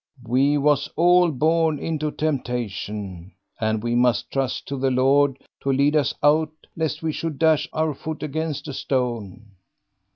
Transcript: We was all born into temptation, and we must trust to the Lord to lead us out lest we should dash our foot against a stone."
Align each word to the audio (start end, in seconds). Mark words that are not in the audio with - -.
We 0.27 0.57
was 0.57 0.89
all 0.95 1.29
born 1.29 1.77
into 1.77 2.09
temptation, 2.09 3.33
and 3.59 3.83
we 3.83 3.93
must 3.93 4.31
trust 4.31 4.67
to 4.69 4.75
the 4.79 4.89
Lord 4.89 5.37
to 5.59 5.71
lead 5.71 5.95
us 5.95 6.15
out 6.23 6.49
lest 6.75 7.03
we 7.03 7.11
should 7.11 7.37
dash 7.37 7.69
our 7.71 7.93
foot 7.93 8.23
against 8.23 8.67
a 8.67 8.73
stone." 8.73 9.51